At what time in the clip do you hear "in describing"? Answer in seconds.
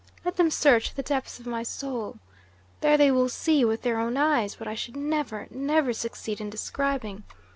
6.41-7.21